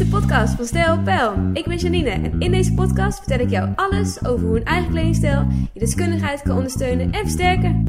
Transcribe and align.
de 0.00 0.06
podcast 0.06 0.54
van 0.54 0.66
Stijl 0.66 1.02
Pijl. 1.02 1.50
Ik 1.52 1.64
ben 1.64 1.76
Janine 1.76 2.10
en 2.10 2.40
in 2.40 2.50
deze 2.50 2.74
podcast 2.74 3.18
vertel 3.18 3.38
ik 3.38 3.50
jou 3.50 3.72
alles 3.76 4.24
over 4.24 4.46
hoe 4.46 4.56
een 4.56 4.64
eigen 4.64 4.90
kledingstijl 4.90 5.46
je 5.72 5.80
deskundigheid 5.80 6.42
kan 6.42 6.56
ondersteunen 6.56 7.12
en 7.12 7.20
versterken. 7.20 7.86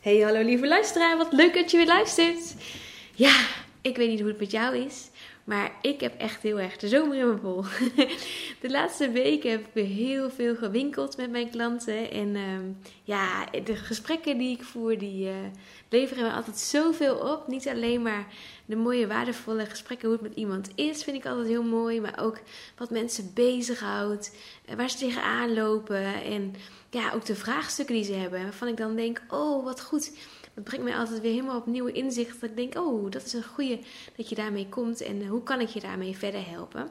Hey, 0.00 0.18
hallo 0.18 0.42
lieve 0.42 0.68
luisteraar, 0.68 1.16
wat 1.16 1.32
leuk 1.32 1.54
dat 1.54 1.70
je 1.70 1.76
weer 1.76 1.86
luistert. 1.86 2.54
Ja, 3.14 3.46
ik 3.82 3.96
weet 3.96 4.08
niet 4.08 4.20
hoe 4.20 4.28
het 4.28 4.38
met 4.38 4.50
jou 4.50 4.76
is, 4.76 5.10
maar 5.44 5.72
ik 5.80 6.00
heb 6.00 6.18
echt 6.18 6.42
heel 6.42 6.58
erg 6.58 6.76
de 6.76 6.88
zomer 6.88 7.16
in 7.16 7.26
mijn 7.26 7.38
vol. 7.38 7.64
De 8.60 8.70
laatste 8.70 9.10
weken 9.10 9.50
heb 9.50 9.66
ik 9.72 9.86
heel 9.86 10.30
veel 10.30 10.56
gewinkeld 10.56 11.16
met 11.16 11.30
mijn 11.30 11.50
klanten. 11.50 12.10
En 12.10 12.36
ehm, 12.36 12.64
ja, 13.02 13.46
de 13.64 13.76
gesprekken 13.76 14.38
die 14.38 14.56
ik 14.56 14.62
voer, 14.62 14.98
die 14.98 15.26
uh, 15.26 15.34
leveren 15.88 16.24
me 16.24 16.32
altijd 16.32 16.58
zoveel 16.58 17.16
op. 17.16 17.48
Niet 17.48 17.68
alleen 17.68 18.02
maar 18.02 18.26
de 18.66 18.76
mooie, 18.76 19.06
waardevolle 19.06 19.66
gesprekken, 19.66 20.08
hoe 20.08 20.16
het 20.16 20.28
met 20.28 20.36
iemand 20.36 20.70
is, 20.74 21.04
vind 21.04 21.16
ik 21.16 21.26
altijd 21.26 21.46
heel 21.46 21.64
mooi. 21.64 22.00
Maar 22.00 22.18
ook 22.20 22.40
wat 22.76 22.90
mensen 22.90 23.30
bezighoudt, 23.34 24.36
eh, 24.64 24.76
waar 24.76 24.90
ze 24.90 24.96
tegenaan 24.96 25.54
lopen. 25.54 26.22
En 26.22 26.54
ja, 26.90 27.12
ook 27.12 27.24
de 27.24 27.34
vraagstukken 27.34 27.94
die 27.94 28.04
ze 28.04 28.12
hebben. 28.12 28.42
Waarvan 28.42 28.68
ik 28.68 28.76
dan 28.76 28.96
denk, 28.96 29.22
oh, 29.28 29.64
wat 29.64 29.82
goed 29.82 30.12
dat 30.54 30.64
brengt 30.64 30.84
mij 30.84 30.96
altijd 30.96 31.20
weer 31.20 31.32
helemaal 31.32 31.56
op 31.56 31.66
nieuwe 31.66 31.92
inzichten. 31.92 32.40
Dat 32.40 32.50
ik 32.50 32.56
denk, 32.56 32.86
oh, 32.86 33.10
dat 33.10 33.24
is 33.24 33.32
een 33.32 33.44
goede 33.44 33.78
dat 34.16 34.28
je 34.28 34.34
daarmee 34.34 34.68
komt 34.68 35.00
en 35.00 35.22
eh, 35.22 35.28
hoe 35.28 35.42
kan 35.42 35.60
ik 35.60 35.68
je 35.68 35.80
daarmee 35.80 36.16
verder 36.16 36.48
helpen? 36.48 36.88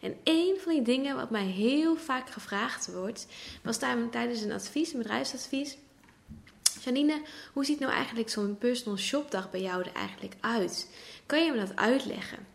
En 0.00 0.16
een 0.24 0.56
van 0.60 0.72
die 0.72 0.82
dingen 0.82 1.16
wat 1.16 1.30
mij 1.30 1.46
heel 1.46 1.96
vaak 1.96 2.30
gevraagd 2.30 2.92
wordt, 2.92 3.26
was 3.62 3.78
tijdens 4.10 4.42
een 4.42 4.52
advies, 4.52 4.92
een 4.92 4.98
bedrijfsadvies. 4.98 5.76
Janine, 6.84 7.22
hoe 7.52 7.64
ziet 7.64 7.78
nou 7.78 7.92
eigenlijk 7.92 8.28
zo'n 8.28 8.58
personal 8.58 8.98
shopdag 8.98 9.50
bij 9.50 9.60
jou 9.60 9.82
er 9.82 9.92
eigenlijk 9.92 10.34
uit? 10.40 10.88
Kan 11.26 11.44
je 11.44 11.52
me 11.52 11.58
dat 11.58 11.76
uitleggen? 11.76 12.53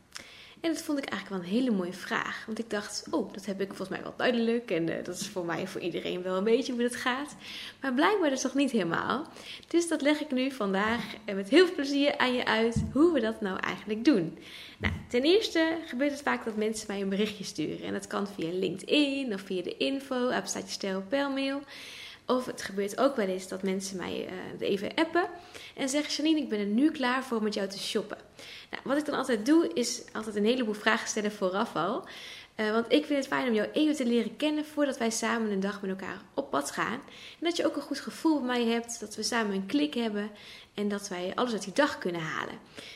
En 0.62 0.74
dat 0.74 0.82
vond 0.82 0.98
ik 0.98 1.06
eigenlijk 1.06 1.44
wel 1.44 1.52
een 1.52 1.58
hele 1.58 1.76
mooie 1.76 1.94
vraag. 1.94 2.44
Want 2.46 2.60
ik 2.60 2.70
dacht, 2.70 3.08
oh, 3.12 3.34
dat 3.34 3.46
heb 3.46 3.62
ik 3.62 3.68
volgens 3.68 3.90
mij 3.90 4.02
wel 4.02 4.14
duidelijk. 4.18 4.72
En 4.72 4.90
uh, 4.90 4.96
dat 5.04 5.20
is 5.20 5.28
voor 5.28 5.46
mij 5.46 5.68
voor 5.68 5.82
iedereen 5.82 6.22
wel 6.22 6.38
een 6.38 6.44
beetje 6.44 6.74
hoe 6.74 6.82
het 6.82 6.96
gaat. 6.96 7.36
Maar 7.82 7.94
blijkbaar 7.94 8.30
dus 8.30 8.44
nog 8.44 8.54
niet 8.54 8.72
helemaal. 8.72 9.28
Dus 9.68 9.88
dat 9.88 10.02
leg 10.02 10.20
ik 10.20 10.32
nu 10.32 10.52
vandaag 10.52 11.04
en 11.26 11.36
met 11.36 11.50
heel 11.50 11.66
veel 11.66 11.76
plezier 11.76 12.18
aan 12.18 12.34
je 12.34 12.46
uit 12.46 12.84
hoe 12.94 13.14
we 13.14 13.20
dat 13.20 13.42
nou 13.42 13.60
eigenlijk 13.60 14.06
doen. 14.06 14.38
Nou, 14.78 14.94
ten 15.10 15.22
eerste 15.22 15.78
gebeurt 15.86 16.12
het 16.12 16.22
vaak 16.22 16.46
dat 16.46 16.56
mensen 16.56 16.88
mij 16.88 17.02
een 17.02 17.10
berichtje 17.10 17.44
sturen. 17.44 17.86
En 17.86 17.94
dat 17.94 18.08
kan 18.08 18.28
via 18.28 18.52
LinkedIn 18.52 19.34
of 19.34 19.42
via 19.42 19.62
de 19.62 19.78
info, 19.78 20.32
je 20.32 20.42
stijl, 20.66 21.04
pijlmail. 21.10 21.62
Of 22.30 22.46
het 22.46 22.62
gebeurt 22.62 23.00
ook 23.00 23.16
wel 23.16 23.28
eens 23.28 23.48
dat 23.48 23.64
mensen 23.64 23.98
mij 23.98 24.30
uh, 24.60 24.70
even 24.70 24.94
appen 24.96 25.30
en 25.76 25.90
zeggen: 25.90 26.14
Janine, 26.14 26.42
ik 26.42 26.50
ben 26.50 26.60
er 26.60 26.66
nu 26.66 26.92
klaar 26.92 27.24
voor 27.24 27.38
om 27.38 27.44
met 27.44 27.54
jou 27.54 27.68
te 27.68 27.80
shoppen. 27.80 28.18
Nou, 28.70 28.84
wat 28.86 28.98
ik 28.98 29.06
dan 29.06 29.16
altijd 29.16 29.46
doe, 29.46 29.74
is 29.74 30.04
altijd 30.14 30.36
een 30.36 30.46
heleboel 30.46 30.74
vragen 30.74 31.08
stellen 31.08 31.32
vooraf 31.32 31.76
al. 31.76 32.08
Uh, 32.56 32.72
want 32.72 32.92
ik 32.92 33.06
vind 33.06 33.20
het 33.20 33.28
fijn 33.28 33.48
om 33.48 33.54
jou 33.54 33.70
even 33.74 33.96
te 33.96 34.06
leren 34.06 34.36
kennen 34.36 34.66
voordat 34.66 34.98
wij 34.98 35.10
samen 35.10 35.52
een 35.52 35.60
dag 35.60 35.82
met 35.82 35.90
elkaar 35.90 36.22
op 36.34 36.50
pad 36.50 36.72
gaan. 36.72 37.02
En 37.40 37.40
dat 37.40 37.58
je 37.58 37.66
ook 37.66 37.76
een 37.76 37.82
goed 37.82 38.00
gevoel 38.00 38.38
bij 38.38 38.48
mij 38.48 38.66
hebt, 38.66 39.00
dat 39.00 39.16
we 39.16 39.24
samen 39.24 39.56
een 39.56 39.66
klik 39.66 39.94
hebben 39.94 40.32
en 40.74 40.90
dat 40.90 41.08
wij 41.08 41.32
alles 41.36 41.54
uit 41.54 41.64
die 41.64 41.74
dag 41.74 41.98
kunnen 41.98 42.22
halen. 42.22 42.56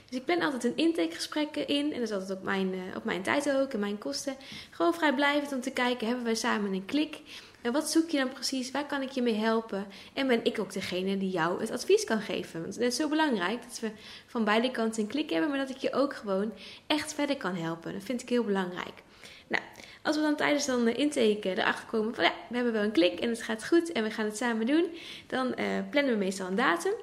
Dus 0.10 0.20
ik 0.20 0.26
plan 0.26 0.42
altijd 0.42 0.64
een 0.64 0.76
intakegesprek 0.76 1.56
in 1.56 1.94
en 1.94 2.00
dat 2.00 2.10
is 2.10 2.12
altijd 2.12 2.38
op 2.38 2.44
mijn, 2.44 2.74
uh, 2.74 2.82
op 2.96 3.04
mijn 3.04 3.24
tijd 3.24 3.52
ook 3.52 3.74
en 3.74 3.80
mijn 3.80 3.98
kosten. 3.98 4.36
Gewoon 4.70 4.94
vrijblijvend 4.94 5.54
om 5.54 5.62
te 5.62 5.72
kijken, 5.72 6.08
hebben 6.08 6.26
wij 6.26 6.36
samen 6.36 6.74
een 6.74 6.86
klik? 6.86 7.22
En 7.64 7.72
wat 7.72 7.92
zoek 7.92 8.10
je 8.10 8.18
dan 8.18 8.30
precies? 8.30 8.72
Waar 8.72 8.86
kan 8.86 9.02
ik 9.02 9.10
je 9.10 9.22
mee 9.22 9.36
helpen? 9.36 9.88
En 10.14 10.28
ben 10.28 10.46
ik 10.46 10.60
ook 10.60 10.74
degene 10.74 11.18
die 11.18 11.30
jou 11.30 11.62
het 11.62 11.72
advies 11.72 12.04
kan 12.04 12.22
geven? 12.22 12.62
Want 12.62 12.76
het 12.76 12.84
is 12.84 12.96
zo 12.96 13.08
belangrijk 13.08 13.62
dat 13.62 13.80
we 13.80 13.92
van 14.28 14.44
beide 14.44 14.72
kanten 14.72 15.02
een 15.02 15.08
klik 15.08 15.30
hebben, 15.30 15.50
maar 15.50 15.58
dat 15.58 15.70
ik 15.70 15.78
je 15.78 15.94
ook 15.94 16.16
gewoon 16.16 16.54
echt 16.88 17.14
verder 17.14 17.38
kan 17.38 17.56
helpen. 17.56 17.94
Dat 17.94 18.04
vind 18.04 18.22
ik 18.22 18.30
heel 18.30 18.44
belangrijk. 18.44 19.04
Nou, 19.48 19.64
als 20.02 20.16
we 20.16 20.22
dan 20.22 20.36
tijdens 20.36 20.66
dan 20.66 20.88
intake 20.88 21.50
erachter 21.50 21.86
komen 21.86 22.16
van 22.16 22.24
ja, 22.24 22.34
we 22.50 22.56
hebben 22.56 22.74
wel 22.74 22.84
een 22.84 22.92
klik 22.92 23.20
en 23.20 23.30
het 23.30 23.44
gaat 23.44 23.68
goed 23.68 23.92
en 23.92 24.04
we 24.04 24.12
gaan 24.12 24.26
het 24.26 24.38
samen 24.38 24.66
doen, 24.66 24.86
dan 25.28 25.48
uh, 25.48 25.66
plannen 25.90 26.14
we 26.14 26.18
meestal 26.18 26.48
een 26.48 26.56
datum. 26.56 26.94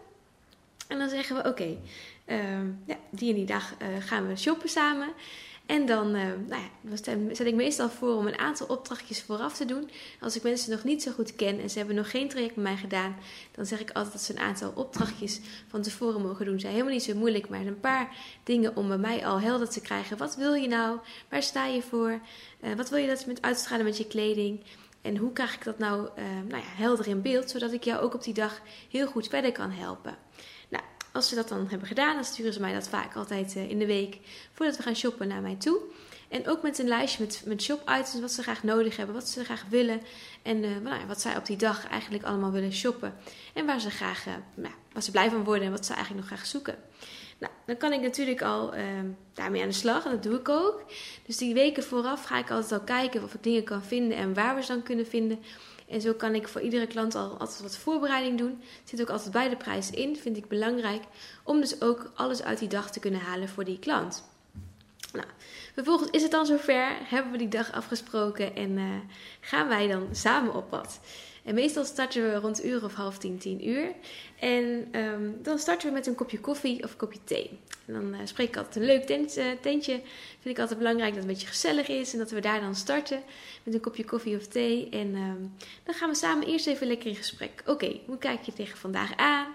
En 0.89 0.99
dan 0.99 1.09
zeggen 1.09 1.37
we 1.37 1.49
oké, 1.49 1.77
uh, 2.27 2.39
ja, 2.87 2.97
die 3.11 3.31
en 3.31 3.37
die 3.37 3.45
dag 3.45 3.75
gaan 3.99 4.29
we 4.29 4.37
shoppen 4.37 4.69
samen. 4.69 5.09
En 5.71 5.87
dan 5.87 6.15
uh, 6.15 6.23
nou 6.49 6.63
ja, 6.63 6.97
zet 7.33 7.47
ik 7.47 7.55
meestal 7.55 7.91
voor 7.91 8.17
om 8.17 8.27
een 8.27 8.39
aantal 8.39 8.67
opdrachtjes 8.67 9.23
vooraf 9.23 9.57
te 9.57 9.65
doen. 9.65 9.91
Als 10.21 10.37
ik 10.37 10.43
mensen 10.43 10.71
nog 10.71 10.85
niet 10.85 11.03
zo 11.03 11.11
goed 11.13 11.37
ken 11.37 11.61
en 11.61 11.71
ze 11.71 11.79
hebben 11.79 11.97
nog 11.97 12.11
geen 12.11 12.29
traject 12.29 12.57
met 12.57 12.65
mij 12.65 12.77
gedaan, 12.77 13.17
dan 13.53 13.67
zeg 13.67 13.81
ik 13.81 13.91
altijd 13.91 14.13
dat 14.13 14.23
ze 14.23 14.33
een 14.33 14.39
aantal 14.39 14.73
opdrachtjes 14.75 15.41
van 15.69 15.83
tevoren 15.83 16.23
mogen 16.23 16.45
doen. 16.45 16.55
Ze 16.55 16.61
zijn 16.61 16.73
helemaal 16.73 16.95
niet 16.95 17.03
zo 17.03 17.15
moeilijk, 17.15 17.49
maar 17.49 17.61
een 17.61 17.81
paar 17.81 18.17
dingen 18.45 18.77
om 18.77 18.89
bij 18.89 18.99
mij 18.99 19.27
al 19.27 19.41
helder 19.41 19.69
te 19.69 19.81
krijgen. 19.81 20.17
Wat 20.17 20.37
wil 20.37 20.55
je 20.55 20.69
nou? 20.69 20.99
Waar 21.29 21.43
sta 21.43 21.67
je 21.67 21.83
voor? 21.83 22.21
Uh, 22.61 22.75
wat 22.75 22.91
wil 22.91 22.99
je 22.99 23.07
dat 23.07 23.27
met 23.27 23.43
uitstralen 23.43 23.85
met 23.85 23.99
je 23.99 24.07
kleding? 24.07 24.61
En 25.03 25.17
hoe 25.17 25.33
krijg 25.33 25.55
ik 25.55 25.65
dat 25.65 25.79
nou, 25.79 26.09
uh, 26.19 26.25
nou 26.49 26.63
ja, 26.63 26.69
helder 26.69 27.09
in 27.09 27.23
beeld, 27.23 27.51
zodat 27.51 27.73
ik 27.73 27.85
jou 27.85 28.01
ook 28.01 28.15
op 28.15 28.23
die 28.23 28.35
dag 28.35 28.61
heel 28.91 29.07
goed 29.07 29.29
verder 29.29 29.53
kan 29.53 29.71
helpen? 29.71 30.17
Als 31.13 31.29
ze 31.29 31.35
dat 31.35 31.49
dan 31.49 31.67
hebben 31.69 31.89
gedaan, 31.89 32.15
dan 32.15 32.25
sturen 32.25 32.53
ze 32.53 32.61
mij 32.61 32.73
dat 32.73 32.89
vaak 32.89 33.17
altijd 33.17 33.57
eh, 33.57 33.71
in 33.71 33.79
de 33.79 33.87
week 33.87 34.19
voordat 34.53 34.77
we 34.77 34.83
gaan 34.83 34.97
shoppen 34.97 35.29
naar 35.29 35.43
mij 35.43 35.57
toe. 35.57 35.81
En 36.29 36.49
ook 36.49 36.63
met 36.63 36.79
een 36.79 36.89
lijstje 36.89 37.25
met, 37.25 37.43
met 37.47 37.63
shop-items, 37.63 38.21
wat 38.21 38.33
ze 38.33 38.43
graag 38.43 38.63
nodig 38.63 38.97
hebben, 38.97 39.15
wat 39.15 39.29
ze 39.29 39.45
graag 39.45 39.65
willen. 39.69 40.01
En 40.43 40.65
uh, 40.65 40.77
nou 40.83 41.07
wat 41.07 41.21
zij 41.21 41.37
op 41.37 41.47
die 41.47 41.57
dag 41.57 41.89
eigenlijk 41.89 42.25
allemaal 42.25 42.51
willen 42.51 42.73
shoppen. 42.73 43.15
En 43.55 43.67
waar 43.67 43.81
ze 43.81 43.91
graag, 43.91 44.27
uh, 44.27 44.35
nou, 44.55 44.75
ze 44.99 45.11
blij 45.11 45.31
van 45.31 45.45
worden 45.45 45.65
en 45.65 45.71
wat 45.71 45.87
ze 45.87 45.93
eigenlijk 45.93 46.27
nog 46.27 46.39
graag 46.39 46.49
zoeken. 46.49 46.79
Nou, 47.39 47.53
dan 47.67 47.77
kan 47.77 47.93
ik 47.93 48.01
natuurlijk 48.01 48.43
al 48.43 48.77
uh, 48.77 48.83
daarmee 49.33 49.63
aan 49.63 49.69
de 49.69 49.75
slag 49.75 50.05
en 50.05 50.11
dat 50.11 50.23
doe 50.23 50.39
ik 50.39 50.49
ook. 50.49 50.85
Dus 51.27 51.37
die 51.37 51.55
weken 51.55 51.83
vooraf 51.83 52.25
ga 52.25 52.39
ik 52.39 52.51
altijd 52.51 52.73
al 52.73 52.87
kijken 52.87 53.23
of 53.23 53.35
ik 53.35 53.43
dingen 53.43 53.65
kan 53.65 53.83
vinden 53.83 54.17
en 54.17 54.35
waar 54.35 54.55
we 54.55 54.63
ze 54.63 54.73
dan 54.73 54.83
kunnen 54.83 55.07
vinden. 55.07 55.39
En 55.91 56.01
zo 56.01 56.13
kan 56.13 56.35
ik 56.35 56.49
voor 56.49 56.61
iedere 56.61 56.87
klant 56.87 57.15
al 57.15 57.37
altijd 57.39 57.61
wat 57.61 57.77
voorbereiding 57.77 58.39
doen. 58.39 58.63
Zit 58.85 59.01
ook 59.01 59.11
altijd 59.11 59.31
bij 59.31 59.49
de 59.49 59.57
prijs 59.57 59.91
in, 59.91 60.17
vind 60.17 60.37
ik 60.37 60.49
belangrijk. 60.49 61.03
Om 61.45 61.61
dus 61.61 61.81
ook 61.81 62.11
alles 62.15 62.43
uit 62.43 62.59
die 62.59 62.69
dag 62.69 62.91
te 62.91 63.01
kunnen 63.01 63.21
halen 63.21 63.49
voor 63.49 63.65
die 63.65 63.79
klant. 63.79 64.25
Nou, 65.13 65.27
vervolgens 65.75 66.11
is 66.11 66.23
het 66.23 66.31
dan 66.31 66.47
zover, 66.47 66.89
hebben 67.05 67.33
we 67.33 67.39
die 67.39 67.49
dag 67.49 67.73
afgesproken 67.73 68.57
en 68.57 68.71
uh, 68.71 68.85
gaan 69.41 69.69
wij 69.69 69.89
dan 69.89 70.09
samen 70.13 70.55
op 70.55 70.71
pad. 70.71 71.01
En 71.45 71.55
meestal 71.55 71.85
starten 71.85 72.23
we 72.23 72.35
rond 72.35 72.65
uur 72.65 72.85
of 72.85 72.95
half 72.95 73.19
tien, 73.19 73.39
tien 73.39 73.69
uur. 73.69 73.93
En 74.39 74.89
um, 74.93 75.39
dan 75.43 75.59
starten 75.59 75.89
we 75.89 75.95
met 75.95 76.07
een 76.07 76.15
kopje 76.15 76.41
koffie 76.41 76.83
of 76.83 76.91
een 76.91 76.97
kopje 76.97 77.19
thee. 77.25 77.59
En 77.87 77.93
dan 77.93 78.15
uh, 78.15 78.21
spreek 78.25 78.49
ik 78.49 78.57
altijd 78.57 78.77
een 78.77 78.85
leuk 78.85 79.09
uh, 79.11 79.45
tentje. 79.61 80.01
Vind 80.41 80.55
ik 80.55 80.59
altijd 80.59 80.79
belangrijk 80.79 81.15
dat 81.15 81.23
het 81.23 81.29
een 81.29 81.35
beetje 81.35 81.47
gezellig 81.47 81.89
is. 81.89 82.13
En 82.13 82.19
dat 82.19 82.31
we 82.31 82.41
daar 82.41 82.61
dan 82.61 82.75
starten 82.75 83.23
met 83.63 83.75
een 83.75 83.81
kopje 83.81 84.05
koffie 84.05 84.37
of 84.37 84.47
thee. 84.47 84.89
En 84.91 85.15
um, 85.15 85.55
dan 85.85 85.95
gaan 85.95 86.09
we 86.09 86.15
samen 86.15 86.47
eerst 86.47 86.67
even 86.67 86.87
lekker 86.87 87.09
in 87.09 87.17
gesprek. 87.17 87.63
Oké, 87.67 88.01
hoe 88.07 88.19
kijk 88.19 88.43
je 88.43 88.53
tegen 88.53 88.79
vandaag 88.79 89.17
aan? 89.17 89.47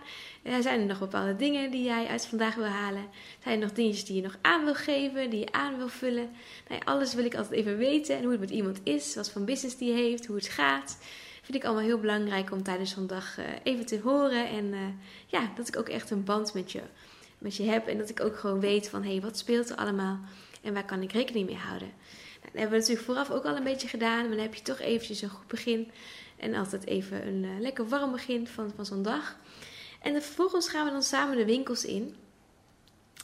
Uh, 0.44 0.54
zijn 0.60 0.80
er 0.80 0.86
nog 0.86 1.00
bepaalde 1.00 1.36
dingen 1.36 1.72
die 1.72 1.84
jij 1.84 2.08
uit 2.08 2.26
vandaag 2.26 2.56
wil 2.56 2.66
halen? 2.66 3.08
Zijn 3.44 3.56
er 3.56 3.66
nog 3.66 3.76
dingetjes 3.76 4.06
die 4.06 4.16
je 4.16 4.22
nog 4.22 4.38
aan 4.42 4.64
wil 4.64 4.76
geven, 4.76 5.30
die 5.30 5.40
je 5.40 5.52
aan 5.52 5.78
wil 5.78 5.88
vullen? 5.88 6.30
Nou 6.70 6.82
alles 6.86 7.14
wil 7.14 7.26
ik 7.26 7.36
altijd 7.36 7.60
even 7.60 7.78
weten. 7.78 8.16
En 8.16 8.22
hoe 8.22 8.32
het 8.32 8.40
met 8.40 8.50
iemand 8.50 8.80
is, 8.84 9.16
wat 9.16 9.32
voor 9.32 9.42
business 9.42 9.78
die 9.78 9.94
heeft, 9.94 10.26
hoe 10.26 10.36
het 10.36 10.48
gaat 10.48 10.98
vind 11.46 11.58
ik 11.58 11.64
allemaal 11.64 11.84
heel 11.84 12.00
belangrijk 12.00 12.52
om 12.52 12.64
tijdens 12.64 12.92
zo'n 12.92 13.08
dag 13.08 13.38
uh, 13.40 13.46
even 13.64 13.86
te 13.86 14.00
horen. 14.04 14.48
En 14.50 14.66
uh, 14.66 14.80
ja, 15.26 15.52
dat 15.56 15.68
ik 15.68 15.78
ook 15.78 15.90
echt 15.90 16.10
een 16.10 16.24
band 16.24 16.54
met 16.54 16.72
je, 16.72 16.82
met 17.38 17.56
je 17.56 17.64
heb. 17.64 17.88
En 17.88 17.98
dat 17.98 18.10
ik 18.10 18.22
ook 18.22 18.38
gewoon 18.38 18.60
weet 18.60 18.90
van 18.90 19.04
hé, 19.04 19.12
hey, 19.12 19.22
wat 19.22 19.38
speelt 19.38 19.70
er 19.70 19.76
allemaal 19.76 20.20
en 20.62 20.74
waar 20.74 20.86
kan 20.86 21.02
ik 21.02 21.12
rekening 21.12 21.46
mee 21.46 21.58
houden. 21.58 21.88
Nou, 21.88 22.42
dat 22.42 22.52
hebben 22.52 22.70
we 22.70 22.78
natuurlijk 22.78 23.06
vooraf 23.06 23.32
ook 23.32 23.46
al 23.46 23.56
een 23.56 23.64
beetje 23.64 23.88
gedaan. 23.88 24.20
Maar 24.20 24.36
dan 24.36 24.46
heb 24.46 24.56
je 24.56 24.62
toch 24.62 24.80
eventjes 24.80 25.22
een 25.22 25.30
goed 25.30 25.48
begin. 25.48 25.92
En 26.38 26.54
altijd 26.54 26.86
even 26.86 27.28
een 27.28 27.44
uh, 27.44 27.60
lekker 27.60 27.88
warm 27.88 28.12
begin 28.12 28.48
van, 28.48 28.72
van 28.76 28.86
zo'n 28.86 29.04
dag. 29.04 29.38
En 30.02 30.22
vervolgens 30.22 30.70
gaan 30.70 30.86
we 30.86 30.92
dan 30.92 31.04
samen 31.04 31.38
de 31.38 31.46
winkels 31.46 31.86
in. 31.86 32.16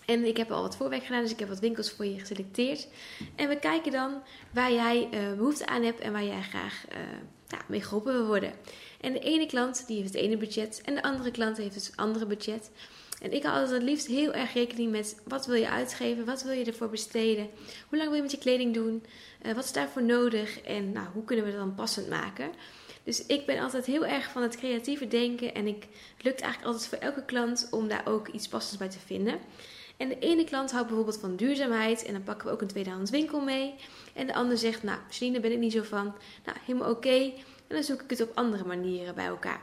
En 0.05 0.25
ik 0.25 0.37
heb 0.37 0.51
al 0.51 0.61
wat 0.61 0.75
voorwerk 0.75 1.03
gedaan, 1.03 1.21
dus 1.21 1.31
ik 1.31 1.39
heb 1.39 1.47
wat 1.47 1.59
winkels 1.59 1.91
voor 1.91 2.05
je 2.05 2.19
geselecteerd. 2.19 2.87
En 3.35 3.47
we 3.47 3.59
kijken 3.59 3.91
dan 3.91 4.21
waar 4.51 4.71
jij 4.71 5.09
behoefte 5.37 5.67
aan 5.67 5.83
hebt 5.83 5.99
en 5.99 6.11
waar 6.11 6.23
jij 6.23 6.41
graag 6.41 6.85
nou, 7.51 7.63
mee 7.67 7.81
geholpen 7.81 8.13
wil 8.13 8.25
worden. 8.25 8.53
En 9.01 9.13
de 9.13 9.19
ene 9.19 9.45
klant 9.45 9.87
die 9.87 9.97
heeft 9.97 10.13
het 10.13 10.23
ene 10.23 10.37
budget 10.37 10.81
en 10.85 10.95
de 10.95 11.03
andere 11.03 11.31
klant 11.31 11.57
heeft 11.57 11.75
het 11.75 11.91
andere 11.95 12.25
budget. 12.25 12.71
En 13.21 13.33
ik 13.33 13.43
hou 13.43 13.55
altijd 13.55 13.73
het 13.73 13.89
liefst 13.89 14.07
heel 14.07 14.33
erg 14.33 14.53
rekening 14.53 14.91
met 14.91 15.15
wat 15.23 15.45
wil 15.45 15.55
je 15.55 15.69
uitgeven, 15.69 16.25
wat 16.25 16.43
wil 16.43 16.53
je 16.53 16.65
ervoor 16.65 16.89
besteden, 16.89 17.49
hoe 17.89 17.97
lang 17.97 18.09
wil 18.09 18.17
je 18.17 18.21
met 18.21 18.31
je 18.31 18.37
kleding 18.37 18.73
doen, 18.73 19.05
uh, 19.45 19.53
wat 19.53 19.63
is 19.63 19.71
daarvoor 19.71 20.03
nodig 20.03 20.61
en 20.61 20.91
nou, 20.91 21.07
hoe 21.13 21.23
kunnen 21.23 21.45
we 21.45 21.51
dat 21.51 21.59
dan 21.59 21.75
passend 21.75 22.09
maken. 22.09 22.51
Dus 23.03 23.25
ik 23.25 23.45
ben 23.45 23.59
altijd 23.59 23.85
heel 23.85 24.05
erg 24.05 24.31
van 24.31 24.41
het 24.41 24.57
creatieve 24.57 25.07
denken 25.07 25.53
en 25.53 25.67
ik, 25.67 25.87
lukt 26.21 26.41
eigenlijk 26.41 26.73
altijd 26.73 26.87
voor 26.87 26.97
elke 26.97 27.25
klant 27.25 27.67
om 27.71 27.87
daar 27.87 28.07
ook 28.07 28.27
iets 28.27 28.47
passends 28.47 28.77
bij 28.77 28.89
te 28.89 28.99
vinden. 29.05 29.39
En 30.01 30.09
de 30.09 30.19
ene 30.19 30.43
klant 30.43 30.71
houdt 30.71 30.87
bijvoorbeeld 30.87 31.19
van 31.19 31.35
duurzaamheid 31.35 32.05
en 32.05 32.13
dan 32.13 32.23
pakken 32.23 32.47
we 32.47 32.53
ook 32.53 32.61
een 32.61 32.67
tweedehands 32.67 33.11
winkel 33.11 33.39
mee. 33.39 33.75
En 34.13 34.27
de 34.27 34.33
ander 34.33 34.57
zegt, 34.57 34.83
nou, 34.83 34.99
Janine, 35.09 35.39
daar 35.39 35.49
ben 35.49 35.57
ik 35.57 35.63
niet 35.63 35.71
zo 35.71 35.83
van. 35.83 36.13
Nou, 36.45 36.57
helemaal 36.65 36.89
oké. 36.89 37.19
En 37.67 37.75
dan 37.75 37.83
zoek 37.83 38.01
ik 38.01 38.09
het 38.09 38.21
op 38.21 38.31
andere 38.33 38.65
manieren 38.65 39.15
bij 39.15 39.25
elkaar. 39.25 39.61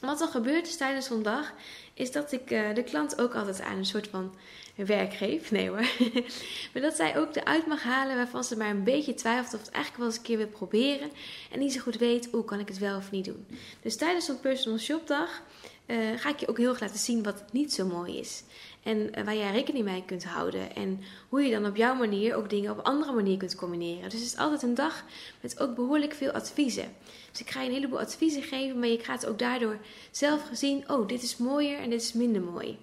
Wat 0.00 0.20
er 0.20 0.26
gebeurt 0.26 0.66
is 0.66 0.76
tijdens 0.76 1.06
zo'n 1.06 1.22
dag, 1.22 1.52
is 1.94 2.12
dat 2.12 2.32
ik 2.32 2.50
uh, 2.50 2.74
de 2.74 2.82
klant 2.82 3.20
ook 3.20 3.34
altijd 3.34 3.60
aan 3.60 3.76
een 3.76 3.86
soort 3.86 4.08
van 4.08 4.34
werk 4.74 5.14
geef. 5.14 5.50
Nee 5.50 5.68
hoor. 5.68 5.86
maar 6.72 6.82
dat 6.82 6.96
zij 6.96 7.18
ook 7.18 7.36
eruit 7.36 7.66
mag 7.66 7.82
halen 7.82 8.16
waarvan 8.16 8.44
ze 8.44 8.56
maar 8.56 8.70
een 8.70 8.84
beetje 8.84 9.14
twijfelt 9.14 9.54
of 9.54 9.60
het 9.60 9.70
eigenlijk 9.70 9.96
wel 9.96 10.06
eens 10.06 10.16
een 10.16 10.22
keer 10.22 10.36
wil 10.36 10.46
proberen. 10.46 11.10
En 11.50 11.58
niet 11.58 11.72
zo 11.72 11.80
goed 11.80 11.98
weet, 11.98 12.28
hoe 12.30 12.44
kan 12.44 12.60
ik 12.60 12.68
het 12.68 12.78
wel 12.78 12.96
of 12.96 13.10
niet 13.10 13.24
doen. 13.24 13.46
Dus 13.82 13.96
tijdens 13.96 14.24
zo'n 14.24 14.40
personal 14.40 14.78
shopdag 14.78 15.42
uh, 15.86 15.96
ga 16.16 16.28
ik 16.28 16.40
je 16.40 16.48
ook 16.48 16.58
heel 16.58 16.68
erg 16.68 16.80
laten 16.80 16.98
zien 16.98 17.22
wat 17.22 17.44
niet 17.52 17.72
zo 17.72 17.86
mooi 17.86 18.18
is. 18.18 18.42
En 18.82 18.98
uh, 18.98 19.24
waar 19.24 19.36
jij 19.36 19.50
rekening 19.50 19.84
mee 19.84 20.04
kunt 20.06 20.24
houden. 20.24 20.74
En 20.74 21.00
hoe 21.28 21.42
je 21.42 21.50
dan 21.50 21.66
op 21.66 21.76
jouw 21.76 21.94
manier 21.94 22.34
ook 22.34 22.50
dingen 22.50 22.70
op 22.70 22.78
een 22.78 22.84
andere 22.84 23.12
manier 23.12 23.36
kunt 23.36 23.54
combineren. 23.54 24.10
Dus 24.10 24.20
het 24.20 24.28
is 24.28 24.36
altijd 24.36 24.62
een 24.62 24.74
dag 24.74 25.04
met 25.40 25.60
ook 25.60 25.74
behoorlijk 25.74 26.14
veel 26.14 26.30
adviezen. 26.30 26.92
Dus 27.30 27.40
ik 27.40 27.50
ga 27.50 27.60
je 27.60 27.68
een 27.68 27.74
heleboel 27.74 28.00
adviezen 28.00 28.42
geven, 28.42 28.78
maar 28.78 28.88
je 28.88 28.98
gaat 28.98 29.26
ook 29.26 29.38
daardoor 29.38 29.78
zelf 30.10 30.48
zien: 30.52 30.90
oh, 30.90 31.08
dit 31.08 31.22
is 31.22 31.36
mooier 31.36 31.78
en 31.78 31.90
dit 31.90 32.02
is 32.02 32.12
minder 32.12 32.42
mooi. 32.42 32.78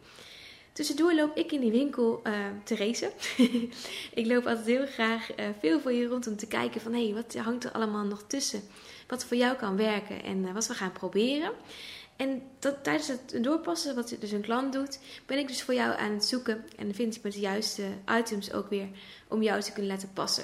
Tussendoor 0.74 1.14
loop 1.14 1.38
ik 1.38 1.52
in 1.52 1.60
die 1.60 1.72
winkel 1.72 2.22
uh, 2.24 2.34
te 2.64 2.76
ik 4.14 4.26
loop 4.26 4.46
altijd 4.48 4.66
heel 4.66 4.86
graag 4.86 5.30
veel 5.60 5.80
voor 5.80 5.94
je 5.94 6.08
rond 6.08 6.28
om 6.28 6.36
te 6.36 6.48
kijken 6.48 6.82
van 6.82 6.94
hé, 6.94 7.04
hey, 7.06 7.14
wat 7.14 7.36
hangt 7.36 7.64
er 7.64 7.72
allemaal 7.72 8.06
nog 8.06 8.24
tussen? 8.28 8.62
Wat 9.08 9.26
voor 9.26 9.38
jou 9.38 9.56
kan 9.58 9.78
werken 9.78 10.24
en 10.24 10.54
wat 10.54 10.68
we 10.68 10.74
gaan 10.74 10.92
proberen. 10.92 11.52
En 12.22 12.42
dat, 12.60 12.84
tijdens 12.84 13.08
het 13.08 13.44
doorpassen, 13.44 13.96
wat 13.96 14.16
dus 14.20 14.32
een 14.32 14.42
klant 14.42 14.74
doet, 14.74 15.00
ben 15.26 15.38
ik 15.38 15.48
dus 15.48 15.64
voor 15.64 15.74
jou 15.74 15.98
aan 16.00 16.12
het 16.12 16.26
zoeken. 16.26 16.66
En 16.78 16.96
vind 16.96 17.16
ik 17.16 17.24
met 17.24 17.34
de 17.34 17.40
juiste 17.40 17.84
items 18.20 18.54
ook 18.54 18.70
weer 18.70 18.88
om 19.28 19.42
jou 19.44 19.62
te 19.62 19.72
kunnen 19.72 19.92
laten 19.92 20.14
passen. 20.14 20.44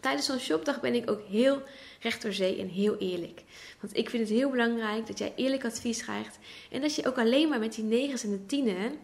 Tijdens 0.00 0.26
zo'n 0.26 0.38
shopdag 0.38 0.80
ben 0.80 0.94
ik 0.94 1.10
ook 1.10 1.20
heel 1.28 1.62
recht 2.00 2.22
door 2.22 2.32
zee 2.32 2.58
en 2.58 2.68
heel 2.68 2.96
eerlijk. 2.98 3.42
Want 3.80 3.96
ik 3.96 4.10
vind 4.10 4.28
het 4.28 4.38
heel 4.38 4.50
belangrijk 4.50 5.06
dat 5.06 5.18
jij 5.18 5.32
eerlijk 5.36 5.64
advies 5.64 6.02
krijgt. 6.02 6.38
En 6.70 6.80
dat 6.80 6.94
je 6.94 7.06
ook 7.06 7.18
alleen 7.18 7.48
maar 7.48 7.58
met 7.58 7.74
die 7.74 7.84
negens 7.84 8.24
en 8.24 8.30
de 8.30 8.46
tienen 8.46 8.98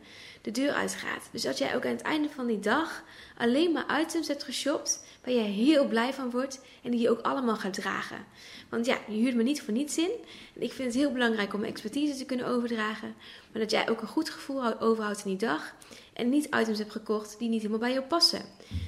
de 0.45 0.51
deur 0.51 0.73
uitgaat. 0.73 1.29
Dus 1.33 1.43
dat 1.43 1.59
jij 1.59 1.77
ook 1.77 1.85
aan 1.85 1.91
het 1.91 2.03
einde 2.03 2.29
van 2.29 2.47
die 2.47 2.59
dag 2.59 3.03
alleen 3.37 3.73
maar 3.73 4.01
items 4.01 4.29
hebt 4.29 4.43
geshopt 4.43 5.05
waar 5.25 5.35
jij 5.35 5.51
heel 5.51 5.87
blij 5.87 6.13
van 6.13 6.31
wordt 6.31 6.61
en 6.83 6.91
die 6.91 7.01
je 7.01 7.11
ook 7.11 7.21
allemaal 7.21 7.57
gaat 7.57 7.75
dragen. 7.75 8.25
Want 8.69 8.87
ja, 8.87 8.99
je 9.07 9.17
huurt 9.17 9.35
me 9.35 9.43
niet 9.43 9.63
voor 9.63 9.73
niets 9.73 9.99
in. 9.99 10.11
En 10.55 10.63
ik 10.63 10.73
vind 10.73 10.89
het 10.89 11.03
heel 11.03 11.13
belangrijk 11.13 11.55
om 11.55 11.65
expertise 11.65 12.17
te 12.17 12.25
kunnen 12.25 12.47
overdragen. 12.47 13.15
Maar 13.53 13.63
dat 13.63 13.71
jij 13.71 13.89
ook 13.89 14.01
een 14.01 14.09
goed 14.09 14.31
gevoel 14.31 14.81
overhoudt 14.81 15.25
in 15.25 15.31
die 15.31 15.49
dag. 15.49 15.75
En 16.15 16.29
niet 16.29 16.45
items 16.45 16.79
hebt 16.79 16.93
gekocht 16.93 17.39
die 17.39 17.49
niet 17.49 17.61
helemaal 17.61 17.81
bij 17.81 17.93
jou 17.93 18.05
passen. 18.05 18.43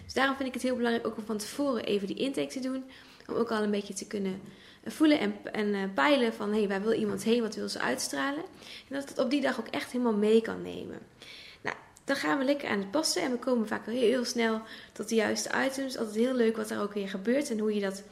Dus 0.05 0.14
daarom 0.14 0.37
vind 0.37 0.49
ik 0.49 0.55
het 0.55 0.62
heel 0.62 0.76
belangrijk 0.76 1.06
ook 1.06 1.17
om 1.17 1.25
van 1.25 1.37
tevoren 1.37 1.84
even 1.84 2.06
die 2.06 2.17
intake 2.17 2.52
te 2.52 2.61
doen. 2.61 2.84
Om 3.26 3.34
ook 3.34 3.50
al 3.50 3.62
een 3.62 3.70
beetje 3.70 3.94
te 3.94 4.06
kunnen 4.06 4.40
voelen 4.84 5.19
en, 5.19 5.34
en 5.52 5.67
uh, 5.67 5.82
peilen 5.94 6.34
van 6.34 6.52
hey, 6.52 6.69
waar 6.69 6.82
wil 6.82 6.93
iemand 6.93 7.23
heen, 7.23 7.43
wat 7.43 7.55
wil 7.55 7.69
ze 7.69 7.81
uitstralen. 7.81 8.44
En 8.88 8.96
dat 8.96 9.08
het 9.08 9.19
op 9.19 9.31
die 9.31 9.40
dag 9.40 9.61
ook 9.61 9.69
echt 9.69 9.93
helemaal 9.93 10.17
mee 10.17 10.40
kan 10.40 10.62
nemen. 10.62 10.99
Nou, 11.61 11.76
dan 12.05 12.17
gaan 12.17 12.38
we 12.38 12.44
lekker 12.44 12.69
aan 12.69 12.78
het 12.78 12.90
passen 12.90 13.23
en 13.23 13.31
we 13.31 13.38
komen 13.38 13.67
vaak 13.67 13.87
heel, 13.87 13.94
heel 13.94 14.25
snel 14.25 14.61
tot 14.93 15.08
de 15.08 15.14
juiste 15.14 15.50
items. 15.67 15.96
Altijd 15.96 16.17
heel 16.17 16.34
leuk 16.34 16.56
wat 16.56 16.70
er 16.70 16.81
ook 16.81 16.94
weer 16.94 17.08
gebeurt 17.08 17.50
en 17.50 17.58
hoe 17.58 17.75
je 17.75 17.81
dat 17.81 18.02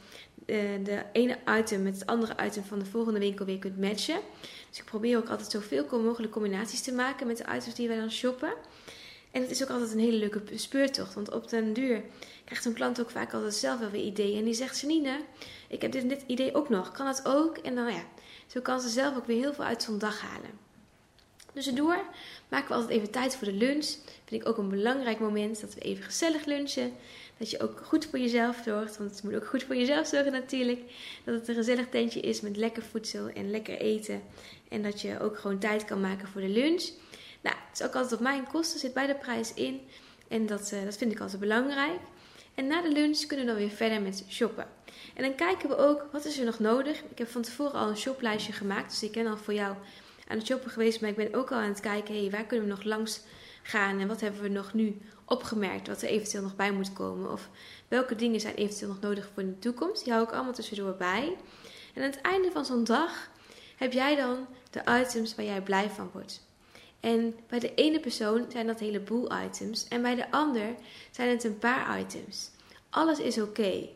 uh, 0.47 0.59
de 0.85 1.03
ene 1.13 1.39
item 1.59 1.83
met 1.83 1.95
het 1.95 2.07
andere 2.07 2.35
item 2.45 2.65
van 2.65 2.79
de 2.79 2.85
volgende 2.85 3.19
winkel 3.19 3.47
weer 3.47 3.59
kunt 3.59 3.81
matchen. 3.81 4.21
Dus 4.69 4.79
ik 4.79 4.85
probeer 4.85 5.17
ook 5.17 5.29
altijd 5.29 5.51
zoveel 5.51 6.01
mogelijk 6.03 6.33
combinaties 6.33 6.81
te 6.81 6.93
maken 6.93 7.27
met 7.27 7.37
de 7.37 7.45
items 7.57 7.75
die 7.75 7.89
wij 7.89 7.97
dan 7.97 8.11
shoppen. 8.11 8.53
En 9.35 9.41
het 9.41 9.51
is 9.51 9.63
ook 9.63 9.71
altijd 9.71 9.93
een 9.93 9.99
hele 9.99 10.17
leuke 10.17 10.43
speurtocht. 10.55 11.15
Want 11.15 11.33
op 11.33 11.49
den 11.49 11.73
duur 11.73 12.03
krijgt 12.45 12.65
een 12.65 12.73
klant 12.73 13.01
ook 13.01 13.11
vaak 13.11 13.33
altijd 13.33 13.55
zelf 13.55 13.79
wel 13.79 13.91
weer 13.91 14.05
ideeën. 14.05 14.39
En 14.39 14.45
die 14.45 14.55
zegt, 14.55 14.81
Janine, 14.81 15.21
ik 15.69 15.83
heb 15.83 15.93
dit 15.93 16.23
idee 16.27 16.55
ook 16.55 16.69
nog. 16.69 16.93
Kan 16.93 17.07
dat 17.07 17.27
ook? 17.27 17.59
En 17.59 17.75
dan 17.75 17.93
ja, 17.93 18.05
zo 18.47 18.61
kan 18.61 18.81
ze 18.81 18.89
zelf 18.89 19.17
ook 19.17 19.27
weer 19.27 19.39
heel 19.39 19.55
veel 19.55 19.65
uit 19.65 19.83
zo'n 19.83 19.99
dag 19.99 20.21
halen. 20.21 20.51
Tussendoor 21.53 22.05
maken 22.49 22.69
we 22.69 22.75
altijd 22.75 22.93
even 22.93 23.11
tijd 23.11 23.37
voor 23.37 23.47
de 23.47 23.53
lunch. 23.53 23.85
Vind 24.25 24.43
ik 24.43 24.49
ook 24.49 24.59
een 24.59 24.69
belangrijk 24.69 25.21
moment 25.21 25.61
dat 25.61 25.75
we 25.75 25.81
even 25.81 26.05
gezellig 26.05 26.45
lunchen. 26.45 26.93
Dat 27.39 27.51
je 27.51 27.61
ook 27.61 27.81
goed 27.85 28.07
voor 28.07 28.19
jezelf 28.19 28.61
zorgt. 28.65 28.97
Want 28.97 29.11
het 29.11 29.23
moet 29.23 29.35
ook 29.35 29.47
goed 29.47 29.63
voor 29.63 29.77
jezelf 29.77 30.07
zorgen 30.07 30.33
natuurlijk. 30.33 30.81
Dat 31.25 31.35
het 31.35 31.49
een 31.49 31.55
gezellig 31.55 31.89
tentje 31.89 32.21
is 32.21 32.41
met 32.41 32.57
lekker 32.57 32.83
voedsel 32.83 33.29
en 33.29 33.51
lekker 33.51 33.79
eten. 33.79 34.23
En 34.69 34.83
dat 34.83 35.01
je 35.01 35.21
ook 35.21 35.39
gewoon 35.39 35.59
tijd 35.59 35.85
kan 35.85 36.01
maken 36.01 36.29
voor 36.29 36.41
de 36.41 36.49
lunch. 36.49 36.91
Nou, 37.44 37.56
het 37.69 37.81
is 37.81 37.87
ook 37.87 37.94
altijd 37.94 38.12
op 38.12 38.20
mijn 38.20 38.46
kosten, 38.46 38.81
zit 38.81 38.93
bij 38.93 39.06
de 39.06 39.14
prijs 39.14 39.55
in. 39.55 39.81
En 40.29 40.46
dat, 40.46 40.70
uh, 40.75 40.85
dat 40.85 40.96
vind 40.96 41.12
ik 41.12 41.20
altijd 41.20 41.41
belangrijk. 41.41 42.00
En 42.55 42.67
na 42.67 42.82
de 42.82 42.93
lunch 42.93 43.26
kunnen 43.26 43.46
we 43.46 43.52
dan 43.52 43.61
weer 43.61 43.70
verder 43.70 44.02
met 44.02 44.25
shoppen. 44.29 44.67
En 45.14 45.23
dan 45.23 45.35
kijken 45.35 45.69
we 45.69 45.76
ook, 45.76 46.06
wat 46.12 46.25
is 46.25 46.38
er 46.38 46.44
nog 46.44 46.58
nodig? 46.58 47.02
Ik 47.11 47.19
heb 47.19 47.29
van 47.29 47.43
tevoren 47.43 47.73
al 47.73 47.88
een 47.88 47.96
shoplijstje 47.96 48.52
gemaakt. 48.52 48.91
Dus 48.91 49.02
ik 49.02 49.12
ben 49.12 49.26
al 49.26 49.37
voor 49.37 49.55
jou 49.55 49.76
aan 50.29 50.37
het 50.37 50.46
shoppen 50.46 50.70
geweest. 50.70 51.00
Maar 51.00 51.11
ik 51.11 51.17
ben 51.17 51.35
ook 51.35 51.52
al 51.52 51.58
aan 51.58 51.69
het 51.69 51.81
kijken, 51.81 52.14
hey, 52.14 52.31
waar 52.31 52.44
kunnen 52.44 52.67
we 52.67 52.73
nog 52.73 52.85
langs 52.85 53.20
gaan? 53.62 54.00
En 54.00 54.08
wat 54.08 54.20
hebben 54.20 54.43
we 54.43 54.49
nog 54.49 54.73
nu 54.75 54.99
opgemerkt 55.25 55.88
wat 55.88 56.02
er 56.02 56.08
eventueel 56.08 56.43
nog 56.43 56.56
bij 56.56 56.73
moet 56.73 56.93
komen? 56.93 57.32
Of 57.32 57.49
welke 57.88 58.17
dingen 58.17 58.41
zijn 58.41 58.55
eventueel 58.55 58.91
nog 58.91 59.00
nodig 59.00 59.31
voor 59.35 59.43
de 59.43 59.58
toekomst? 59.58 60.05
Die 60.05 60.12
hou 60.12 60.25
ik 60.25 60.32
allemaal 60.32 60.52
tussendoor 60.52 60.94
bij. 60.96 61.37
En 61.94 62.02
aan 62.02 62.11
het 62.11 62.20
einde 62.20 62.50
van 62.50 62.64
zo'n 62.64 62.85
dag 62.85 63.31
heb 63.76 63.93
jij 63.93 64.17
dan 64.17 64.46
de 64.70 65.00
items 65.00 65.35
waar 65.35 65.44
jij 65.44 65.62
blij 65.62 65.91
van 65.91 66.11
wordt. 66.12 66.52
En 67.05 67.35
bij 67.49 67.59
de 67.59 67.75
ene 67.75 68.01
persoon 68.01 68.47
zijn 68.49 68.67
dat 68.67 68.81
een 68.81 68.87
heleboel 68.87 69.29
items. 69.45 69.89
En 69.89 70.03
bij 70.03 70.15
de 70.15 70.31
ander 70.31 70.75
zijn 71.11 71.29
het 71.29 71.45
een 71.45 71.59
paar 71.59 72.01
items. 72.01 72.51
Alles 72.91 73.19
is 73.19 73.41
oké. 73.41 73.89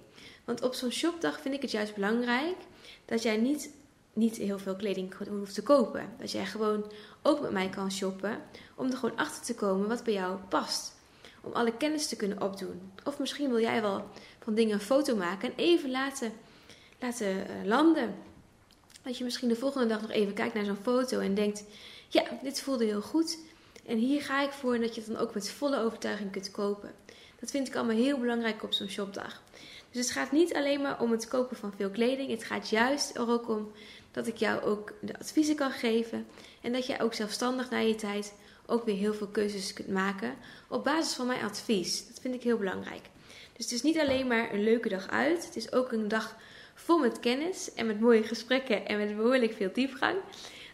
Want 0.45 0.63
op 0.63 0.75
zo'n 0.75 0.91
shopdag 0.91 1.41
vind 1.41 1.55
ik 1.55 1.63
het 1.63 1.71
juist 1.71 1.95
belangrijk 1.95 2.57
dat 3.05 3.23
jij 3.23 3.37
niet, 3.37 3.71
niet 4.13 4.37
heel 4.37 4.59
veel 4.59 4.77
kleding 4.77 5.15
hoeft 5.29 5.55
te 5.55 5.63
kopen. 5.63 6.15
Dat 6.19 6.31
jij 6.31 6.47
gewoon 6.47 6.93
ook 7.23 7.41
met 7.41 7.51
mij 7.51 7.69
kan 7.69 7.93
shoppen. 7.93 8.43
Om 8.75 8.91
er 8.91 8.97
gewoon 8.97 9.17
achter 9.17 9.45
te 9.45 9.55
komen 9.55 9.89
wat 9.89 10.05
bij 10.05 10.15
jou 10.15 10.39
past. 10.49 10.95
Om 11.41 11.53
alle 11.53 11.77
kennis 11.77 12.09
te 12.09 12.17
kunnen 12.17 12.43
opdoen. 12.43 12.93
Of 13.05 13.19
misschien 13.19 13.49
wil 13.49 13.61
jij 13.61 13.83
wel 13.83 14.05
van 14.43 14.55
dingen 14.55 14.75
een 14.75 14.81
foto 14.81 15.17
maken 15.17 15.49
en 15.49 15.57
even 15.57 15.91
laten, 15.91 16.33
laten 17.01 17.49
eh, 17.49 17.65
landen. 17.65 18.15
Dat 19.03 19.19
je 19.19 19.25
misschien 19.25 19.49
de 19.49 19.57
volgende 19.57 19.87
dag 19.87 20.01
nog 20.01 20.11
even 20.11 20.35
kijkt 20.35 20.55
naar 20.55 20.65
zo'n 20.65 20.83
foto 20.83 21.19
en 21.19 21.35
denkt: 21.35 21.65
ja, 22.09 22.25
dit 22.43 22.61
voelde 22.61 22.85
heel 22.85 23.03
goed. 23.03 23.39
En 23.87 23.99
hier 23.99 24.23
ga 24.23 24.43
ik 24.43 24.51
voor 24.51 24.79
dat 24.79 24.95
je 24.95 25.01
het 25.01 25.11
dan 25.11 25.21
ook 25.21 25.35
met 25.35 25.51
volle 25.51 25.79
overtuiging 25.79 26.31
kunt 26.31 26.51
kopen. 26.51 26.95
Dat 27.41 27.51
vind 27.51 27.69
ik 27.69 27.77
allemaal 27.77 27.97
heel 27.97 28.19
belangrijk 28.19 28.63
op 28.63 28.73
zo'n 28.73 28.89
shopdag. 28.89 29.43
Dus 29.91 30.07
het 30.07 30.11
gaat 30.11 30.33
niet 30.33 30.55
alleen 30.55 30.83
maar 30.83 31.01
om 31.01 31.11
het 31.11 31.29
kopen 31.29 31.57
van 31.57 31.73
veel 31.77 31.91
kleding. 31.91 32.31
Het 32.31 32.45
gaat 32.45 32.69
juist 32.69 33.17
er 33.17 33.31
ook 33.31 33.49
om 33.49 33.73
dat 34.11 34.27
ik 34.27 34.37
jou 34.37 34.63
ook 34.63 34.93
de 35.01 35.19
adviezen 35.19 35.55
kan 35.55 35.71
geven. 35.71 36.27
En 36.61 36.73
dat 36.73 36.87
jij 36.87 37.01
ook 37.01 37.15
zelfstandig 37.15 37.71
na 37.71 37.79
je 37.79 37.95
tijd 37.95 38.33
ook 38.67 38.85
weer 38.85 38.97
heel 38.97 39.15
veel 39.15 39.27
keuzes 39.27 39.73
kunt 39.73 39.89
maken 39.89 40.35
op 40.69 40.85
basis 40.85 41.15
van 41.15 41.27
mijn 41.27 41.45
advies. 41.45 42.07
Dat 42.07 42.21
vind 42.21 42.35
ik 42.35 42.43
heel 42.43 42.59
belangrijk. 42.59 43.03
Dus 43.57 43.65
het 43.65 43.75
is 43.75 43.83
niet 43.83 43.99
alleen 43.99 44.27
maar 44.27 44.53
een 44.53 44.63
leuke 44.63 44.89
dag 44.89 45.09
uit. 45.09 45.45
Het 45.47 45.57
is 45.57 45.73
ook 45.73 45.93
een 45.93 46.09
dag 46.09 46.37
vol 46.75 46.99
met 46.99 47.21
kennis 47.21 47.75
en 47.75 47.87
met 47.87 48.01
mooie 48.01 48.23
gesprekken 48.23 48.87
en 48.87 48.99
met 48.99 49.17
behoorlijk 49.17 49.53
veel 49.53 49.71
diepgang. 49.73 50.17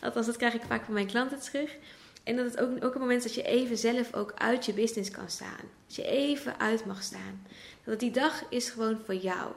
Althans, 0.05 0.27
dat 0.27 0.37
krijg 0.37 0.55
ik 0.55 0.63
vaak 0.69 0.85
van 0.85 0.95
mijn 0.95 1.07
klanten 1.07 1.41
terug. 1.41 1.77
En 2.25 2.37
dat 2.37 2.45
het 2.45 2.61
ook, 2.61 2.85
ook 2.85 2.95
een 2.95 3.01
moment 3.01 3.23
dat 3.23 3.35
je 3.35 3.43
even 3.43 3.79
zelf 3.79 4.15
ook 4.15 4.33
uit 4.35 4.67
je 4.67 4.73
business 4.73 5.11
kan 5.11 5.31
staan. 5.31 5.61
Dat 5.87 5.97
je 5.97 6.07
even 6.07 6.61
uit 6.61 6.85
mag 6.85 7.03
staan. 7.03 7.47
Dat 7.85 8.01
die 8.01 8.11
dag 8.11 8.45
is 8.49 8.71
gewoon 8.71 8.99
voor 9.05 9.15
jou. 9.15 9.53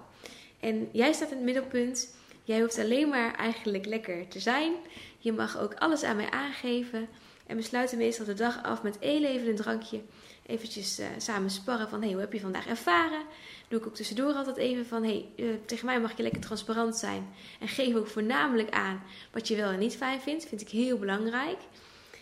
En 0.60 0.90
jij 0.92 1.14
staat 1.14 1.30
in 1.32 1.36
het 1.36 1.46
middelpunt. 1.46 2.16
Jij 2.44 2.60
hoeft 2.60 2.80
alleen 2.80 3.10
maar 3.10 3.36
eigenlijk 3.36 3.86
lekker 3.86 4.28
te 4.28 4.40
zijn. 4.40 4.74
Je 5.18 5.34
mag 5.34 5.60
ook 5.60 5.74
alles 5.74 6.04
aan 6.04 6.16
mij 6.16 6.30
aangeven. 6.30 7.08
En 7.48 7.56
we 7.56 7.62
sluiten 7.62 7.98
meestal 7.98 8.26
de 8.26 8.34
dag 8.34 8.64
af 8.64 8.84
met 8.84 9.00
één 9.00 9.24
even 9.24 9.48
een 9.48 9.56
drankje. 9.56 10.02
Eventjes 10.48 11.00
uh, 11.00 11.06
samen 11.18 11.50
sparren 11.50 11.90
van, 11.90 12.02
hey, 12.02 12.12
hoe 12.12 12.20
heb 12.20 12.34
je 12.34 12.40
vandaag 12.40 12.68
ervaren? 12.68 13.22
Doe 13.68 13.80
ik 13.80 13.88
ook 13.88 13.96
tussendoor 13.96 14.34
altijd 14.34 14.58
even 14.58 14.86
van, 14.86 15.04
hey, 15.04 15.26
uh, 15.36 15.54
tegen 15.66 15.86
mij 15.86 16.02
mag 16.02 16.18
je 16.18 16.24
lekker 16.24 16.42
transparant 16.42 16.98
zijn. 16.98 17.28
En 17.60 17.68
geef 17.68 17.96
ook 17.96 18.08
voornamelijk 18.08 18.70
aan 18.70 19.04
wat 19.32 19.48
je 19.48 19.56
wel 19.56 19.70
en 19.70 19.80
niet 19.80 19.96
fijn 19.96 20.22
vindt. 20.22 20.46
Vind 20.46 20.62
ik 20.62 20.70
heel 20.70 20.98
belangrijk. 20.98 21.58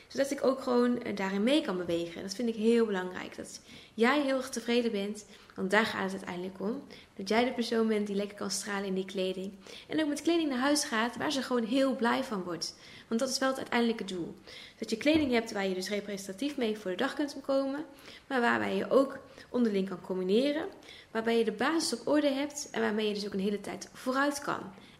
Zodat 0.08 0.32
ik 0.32 0.46
ook 0.46 0.62
gewoon 0.62 0.91
uh, 0.91 1.15
daarin 1.15 1.44
mee 1.44 1.62
kan 1.62 1.77
bewegen. 1.77 2.22
Dat 2.22 2.36
vind 2.36 2.50
ik 2.50 2.55
heel 2.55 2.86
belangrijk. 2.86 3.36
Dat 3.36 3.60
jij 3.94 4.22
heel 4.22 4.38
erg 4.38 4.50
tevreden 4.50 4.91
bent. 4.91 5.25
Want 5.55 5.72
daar 5.72 5.86
gaat 5.86 6.03
het 6.03 6.12
uiteindelijk 6.12 6.60
om. 6.60 6.84
Dat 7.15 7.29
jij 7.29 7.46
de 7.46 7.51
persoon 7.51 7.88
bent 7.88 8.08
die 8.08 8.15
lekker 8.15 8.38
kan 8.38 8.51
stralen 8.51 8.86
in 8.86 8.94
die 8.94 9.05
kleding. 9.05 9.53
En 9.88 10.01
ook 10.01 10.08
met 10.08 10.22
kleding 10.22 10.50
naar 10.50 10.60
huis 10.60 10.84
gaat 10.84 11.17
waar 11.17 11.32
ze 11.32 11.41
gewoon 11.41 11.63
heel 11.63 11.96
blij 11.96 12.24
van 12.24 12.44
wordt. 12.44 12.75
Want 13.07 13.19
dat 13.19 13.29
is 13.29 13.38
wel 13.38 13.50
het 13.50 13.57
uiteindelijke 13.57 14.03
doel. 14.03 14.35
Dat 14.79 14.89
je 14.89 14.97
kleding 14.97 15.31
hebt 15.31 15.51
waar 15.51 15.67
je 15.67 15.74
dus 15.74 15.89
representatief 15.89 16.57
mee 16.57 16.77
voor 16.77 16.91
de 16.91 16.97
dag 16.97 17.13
kunt 17.13 17.35
komen. 17.45 17.85
Maar 18.27 18.41
waarbij 18.41 18.75
je 18.75 18.89
ook 18.89 19.17
onderling 19.50 19.89
kan 19.89 20.01
combineren. 20.01 20.65
Waarbij 21.12 21.38
je 21.38 21.45
de 21.45 21.51
basis 21.51 22.00
op 22.00 22.07
orde 22.07 22.29
hebt. 22.29 22.67
En 22.71 22.81
waarmee 22.81 23.07
je 23.07 23.13
dus 23.13 23.25
ook 23.25 23.33
een 23.33 23.39
hele 23.39 23.62
tijd 23.62 23.89
vooruit 23.93 24.39
kan. 24.39 24.59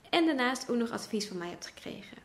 En 0.09 0.25
daarnaast 0.25 0.69
ook 0.69 0.77
nog 0.77 0.91
advies 0.91 1.27
van 1.27 1.38
mij 1.38 1.50
hebt 1.50 1.65
gekregen. 1.65 2.17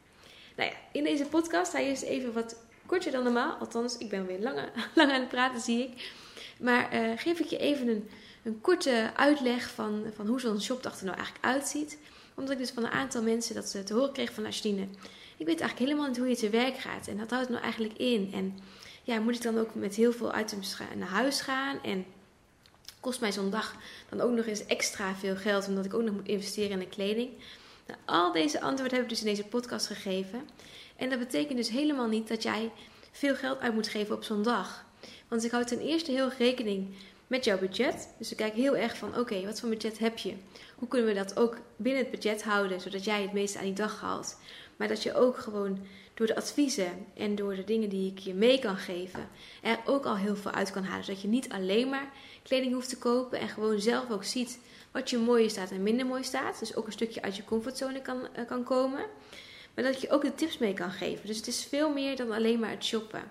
Nou 0.56 0.70
ja, 0.70 0.76
in 0.92 1.04
deze 1.04 1.25
podcast 1.25 1.72
hij 1.72 1.90
is 1.90 2.02
even 2.02 2.32
wat 2.32 2.56
korter 2.87 3.12
dan 3.12 3.22
normaal. 3.22 3.56
Althans, 3.56 3.99
ik 3.99 4.08
ben 4.08 4.26
weer 4.26 4.40
langer, 4.40 4.70
lang 4.94 5.10
aan 5.10 5.20
het 5.20 5.28
praten, 5.28 5.60
zie 5.60 5.82
ik. 5.82 6.12
Maar 6.58 6.94
uh, 6.94 7.10
geef 7.16 7.38
ik 7.38 7.46
je 7.46 7.58
even 7.58 7.88
een, 7.88 8.10
een 8.42 8.60
korte 8.60 9.10
uitleg 9.16 9.70
van, 9.70 10.04
van 10.14 10.26
hoe 10.26 10.40
zo'n 10.40 10.60
shopdag 10.60 10.99
er 10.99 11.04
nou 11.04 11.16
eigenlijk 11.16 11.46
uitziet. 11.46 11.99
Omdat 12.34 12.52
ik 12.52 12.58
dus 12.58 12.70
van 12.70 12.84
een 12.84 12.90
aantal 12.90 13.22
mensen 13.22 13.54
dat 13.54 13.68
ze 13.68 13.84
te 13.84 13.94
horen 13.94 14.12
kregen 14.12 14.34
van 14.34 14.46
Ashtine. 14.46 14.87
Ik 15.40 15.47
weet 15.47 15.61
eigenlijk 15.61 15.90
helemaal 15.90 16.09
niet 16.09 16.18
hoe 16.18 16.28
je 16.28 16.37
te 16.37 16.50
werk 16.50 16.78
gaat. 16.78 17.09
En 17.09 17.18
wat 17.18 17.30
houdt 17.30 17.49
nou 17.49 17.62
eigenlijk 17.62 17.99
in? 17.99 18.30
En 18.35 18.59
ja, 19.02 19.20
moet 19.20 19.35
ik 19.35 19.42
dan 19.42 19.59
ook 19.59 19.75
met 19.75 19.94
heel 19.94 20.12
veel 20.12 20.38
items 20.38 20.76
naar 20.97 21.09
huis 21.09 21.40
gaan? 21.40 21.82
En 21.82 22.04
kost 23.00 23.20
mij 23.20 23.32
zo'n 23.32 23.50
dag 23.50 23.76
dan 24.09 24.20
ook 24.20 24.30
nog 24.30 24.47
eens 24.47 24.66
extra 24.66 25.14
veel 25.14 25.37
geld, 25.37 25.68
omdat 25.68 25.85
ik 25.85 25.94
ook 25.94 26.02
nog 26.02 26.14
moet 26.14 26.28
investeren 26.28 26.70
in 26.70 26.78
de 26.78 26.87
kleding? 26.87 27.30
Nou, 27.87 27.99
al 28.04 28.32
deze 28.32 28.61
antwoorden 28.61 28.94
heb 28.94 29.02
ik 29.02 29.09
dus 29.09 29.20
in 29.20 29.26
deze 29.26 29.44
podcast 29.44 29.87
gegeven. 29.87 30.49
En 30.97 31.11
dat 31.11 31.18
betekent 31.18 31.59
dus 31.59 31.68
helemaal 31.68 32.09
niet 32.09 32.28
dat 32.28 32.42
jij 32.42 32.70
veel 33.11 33.35
geld 33.35 33.61
uit 33.61 33.75
moet 33.75 33.88
geven 33.88 34.14
op 34.14 34.25
zo'n 34.25 34.42
dag. 34.42 34.85
Want 35.28 35.44
ik 35.44 35.50
hou 35.50 35.64
ten 35.64 35.80
eerste 35.80 36.11
heel 36.11 36.30
rekening 36.38 36.94
met 37.30 37.44
jouw 37.44 37.58
budget. 37.58 38.08
Dus 38.18 38.30
ik 38.30 38.37
kijk 38.37 38.54
heel 38.54 38.76
erg 38.76 38.96
van: 38.96 39.18
oké, 39.18 39.44
wat 39.44 39.60
voor 39.60 39.68
budget 39.68 39.99
heb 39.99 40.18
je? 40.18 40.34
Hoe 40.75 40.88
kunnen 40.88 41.08
we 41.08 41.14
dat 41.14 41.37
ook 41.38 41.58
binnen 41.76 42.02
het 42.02 42.10
budget 42.10 42.42
houden, 42.42 42.80
zodat 42.80 43.04
jij 43.04 43.22
het 43.22 43.32
meeste 43.32 43.58
aan 43.58 43.64
die 43.64 43.72
dag 43.72 44.00
haalt? 44.00 44.38
Maar 44.76 44.88
dat 44.88 45.02
je 45.02 45.14
ook 45.14 45.38
gewoon 45.38 45.78
door 46.14 46.26
de 46.26 46.37
adviezen 46.37 47.06
en 47.14 47.34
door 47.34 47.54
de 47.54 47.64
dingen 47.64 47.88
die 47.88 48.10
ik 48.10 48.18
je 48.18 48.34
mee 48.34 48.58
kan 48.58 48.76
geven, 48.76 49.28
er 49.62 49.78
ook 49.84 50.04
al 50.04 50.16
heel 50.16 50.37
veel 50.37 50.50
uit 50.50 50.70
kan 50.70 50.84
halen. 50.84 51.04
Zodat 51.04 51.22
je 51.22 51.28
niet 51.28 51.49
alleen 51.49 51.88
maar 51.88 52.12
kleding 52.42 52.72
hoeft 52.72 52.88
te 52.88 52.99
kopen 52.99 53.38
en 53.38 53.49
gewoon 53.49 53.80
zelf 53.80 54.10
ook 54.10 54.25
ziet 54.25 54.58
wat 54.90 55.10
je 55.10 55.18
mooi 55.18 55.50
staat 55.50 55.70
en 55.70 55.82
minder 55.82 56.06
mooi 56.06 56.25
staat. 56.25 56.58
Dus 56.58 56.76
ook 56.76 56.87
een 56.87 56.92
stukje 56.92 57.22
uit 57.22 57.37
je 57.37 57.44
comfortzone 57.44 58.02
kan, 58.02 58.28
uh, 58.38 58.46
kan 58.46 58.64
komen. 58.64 59.06
Maar 59.75 59.84
dat 59.84 60.00
je 60.00 60.10
ook 60.10 60.22
de 60.22 60.34
tips 60.34 60.58
mee 60.58 60.75
kan 60.75 60.90
geven. 60.90 61.26
Dus 61.26 61.37
het 61.37 61.46
is 61.46 61.64
veel 61.64 61.92
meer 61.92 62.16
dan 62.16 62.32
alleen 62.32 62.60
maar 62.60 62.70
het 62.70 62.84
shoppen. 62.84 63.22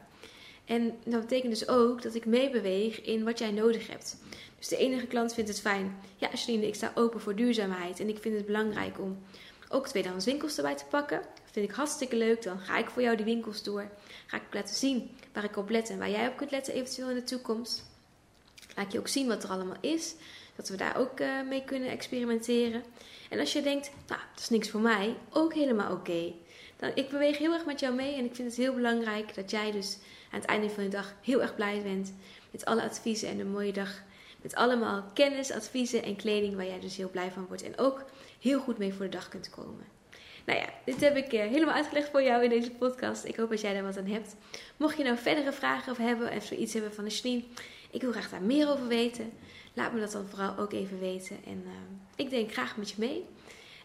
En 0.70 0.98
dat 1.06 1.22
betekent 1.22 1.52
dus 1.52 1.68
ook 1.68 2.02
dat 2.02 2.16
ik 2.16 2.26
meebeweeg 2.26 3.02
in 3.02 3.24
wat 3.24 3.40
jij 3.40 3.52
nodig 3.52 3.88
hebt. 3.88 4.18
Dus 4.58 4.68
de 4.68 4.78
enige 4.78 5.08
klant 5.08 5.34
vindt 5.34 5.50
het 5.50 5.62
fijn. 5.62 5.96
Ja, 6.18 6.30
Janine, 6.34 6.68
ik 6.68 6.76
sta 6.76 6.92
open 6.96 7.20
voor 7.22 7.36
duurzaamheid. 7.36 8.00
En 8.00 8.10
ik 8.10 8.18
vind 8.18 8.36
het 8.36 8.46
belangrijk 8.46 9.00
om 9.00 9.18
ook 9.70 9.88
tweedehands 9.88 10.26
winkels 10.26 10.58
erbij 10.58 10.76
te 10.76 10.86
pakken. 10.90 11.18
Dat 11.18 11.52
vind 11.52 11.70
ik 11.70 11.76
hartstikke 11.76 12.16
leuk. 12.16 12.44
Dan 12.44 12.60
ga 12.60 12.78
ik 12.78 12.90
voor 12.90 13.02
jou 13.02 13.16
die 13.16 13.26
winkels 13.26 13.64
door. 13.64 13.90
Ga 14.28 14.38
ik 14.38 14.54
laten 14.54 14.76
zien 14.76 15.10
waar 15.34 15.44
ik 15.44 15.58
op 15.58 15.70
let 15.70 15.90
en 15.90 15.98
waar 15.98 16.10
jij 16.10 16.28
op 16.28 16.38
kunt 16.38 16.52
letten 16.52 16.74
eventueel 16.74 17.10
in 17.10 17.16
de 17.16 17.24
toekomst. 17.24 17.86
Laat 18.76 18.92
je 18.92 19.00
ook 19.00 19.08
zien 19.08 19.28
wat 19.28 19.44
er 19.44 19.50
allemaal 19.50 19.78
is. 19.82 20.16
Dat 20.56 20.70
we 20.70 20.78
daar 20.78 20.98
ook 20.98 21.20
uh, 21.20 21.48
mee 21.48 21.64
kunnen 21.64 21.90
experimenteren. 21.90 22.84
En 23.30 23.40
als 23.40 23.54
je 23.54 23.62
denkt, 23.62 23.92
nou, 24.08 24.22
dat 24.34 24.42
is 24.42 24.50
niks 24.50 24.70
voor 24.70 24.82
mij, 24.82 25.16
ook 25.30 25.54
helemaal 25.54 25.92
oké. 25.92 26.34
Dan, 26.80 26.92
ik 26.94 27.10
beweeg 27.10 27.38
heel 27.38 27.54
erg 27.54 27.66
met 27.66 27.80
jou 27.80 27.96
mee 27.96 28.16
en 28.16 28.26
ik 28.26 28.36
vind 28.36 28.48
het 28.48 28.58
heel 28.58 28.74
belangrijk 28.74 29.36
dat 29.36 29.52
jij 29.52 29.72
dus 29.72 29.98
aan 30.32 30.40
het 30.40 30.50
einde 30.50 30.70
van 30.70 30.84
de 30.84 30.90
dag 30.90 31.14
heel 31.22 31.42
erg 31.42 31.56
blij 31.56 31.82
bent 31.84 32.14
met 32.52 32.66
alle 32.66 32.82
adviezen 32.82 33.30
en 33.30 33.40
een 33.40 33.52
mooie 33.52 33.74
dag. 33.74 34.02
Met 34.42 34.56
allemaal 34.56 35.04
kennis, 35.14 35.52
adviezen 35.52 36.04
en 36.04 36.16
kleding 36.16 36.56
waar 36.56 36.66
jij 36.66 36.80
dus 36.80 36.98
heel 36.98 37.10
blij 37.10 37.32
van 37.32 37.46
wordt. 37.48 37.64
En 37.64 37.78
ook 37.78 38.06
heel 38.40 38.60
goed 38.60 38.78
mee 38.78 38.94
voor 38.94 39.06
de 39.06 39.12
dag 39.12 39.30
kunt 39.30 39.50
komen. 39.50 39.86
Nou 40.46 40.60
ja, 40.60 40.70
dit 40.86 41.02
heb 41.02 41.16
ik 41.16 41.34
eh, 41.34 41.48
helemaal 41.48 41.76
uitgelegd 41.76 42.10
voor 42.10 42.24
jou 42.24 42.44
in 42.44 42.50
deze 42.50 42.72
podcast. 42.72 43.26
Ik 43.26 43.36
hoop 43.36 43.50
dat 43.50 43.62
jij 43.62 43.74
daar 43.74 43.84
wat 43.84 43.98
aan 43.98 44.06
hebt. 44.06 44.36
Mocht 44.78 44.98
je 44.98 45.04
nou 45.04 45.18
verdere 45.18 45.52
vragen 45.52 45.92
of 45.92 45.98
hebben 45.98 46.32
of 46.32 46.44
zoiets 46.44 46.74
hebben 46.74 46.94
van 46.94 47.04
de 47.04 47.10
Janine, 47.10 47.44
ik 47.92 48.02
wil 48.02 48.12
graag 48.12 48.30
daar 48.30 48.42
meer 48.42 48.70
over 48.70 48.88
weten. 48.88 49.32
Laat 49.74 49.94
me 49.94 50.00
dat 50.00 50.12
dan 50.12 50.28
vooral 50.30 50.58
ook 50.58 50.74
even 50.74 51.00
weten. 51.00 51.38
En 51.46 51.64
uh, 51.66 51.72
ik 52.16 52.30
denk 52.30 52.52
graag 52.52 52.78
met 52.78 52.90
je 52.90 52.96
mee. 52.98 53.26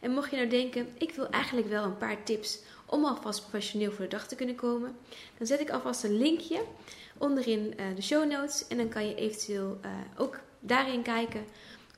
En 0.01 0.11
mocht 0.11 0.31
je 0.31 0.37
nou 0.37 0.49
denken, 0.49 0.89
ik 0.99 1.13
wil 1.13 1.31
eigenlijk 1.31 1.69
wel 1.69 1.85
een 1.85 1.97
paar 1.97 2.23
tips 2.23 2.59
om 2.87 3.05
alvast 3.05 3.41
professioneel 3.41 3.93
voor 3.93 4.05
de 4.05 4.11
dag 4.11 4.29
te 4.29 4.35
kunnen 4.35 4.55
komen, 4.55 4.97
dan 5.39 5.47
zet 5.47 5.61
ik 5.61 5.71
alvast 5.71 6.05
een 6.05 6.19
linkje 6.19 6.63
onderin 7.19 7.75
uh, 7.81 7.97
de 7.97 8.03
show 8.03 8.31
notes. 8.31 8.67
En 8.69 8.77
dan 8.77 8.89
kan 8.89 9.09
je 9.09 9.15
eventueel 9.15 9.79
uh, 9.85 9.91
ook 10.17 10.41
daarin 10.61 11.03
kijken 11.03 11.45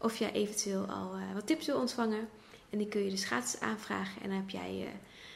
of 0.01 0.17
jij 0.17 0.33
eventueel 0.33 0.85
al 0.85 1.11
wat 1.35 1.47
tips 1.47 1.67
wil 1.67 1.79
ontvangen. 1.79 2.29
En 2.71 2.79
die 2.79 2.89
kun 2.89 3.05
je 3.05 3.11
dus 3.11 3.25
gratis 3.25 3.61
aanvragen. 3.61 4.23
En 4.23 4.29
dan 4.29 4.39
heb 4.39 4.51
jij 4.51 4.89